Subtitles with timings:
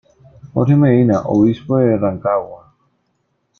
[0.55, 2.73] Jorge Medina, Obispo de Rancagua.